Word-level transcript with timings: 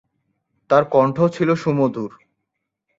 তাঁর 0.69 0.83
কণ্ঠ 0.91 1.17
ছিল 1.35 1.49
শুমধুর। 1.55 2.11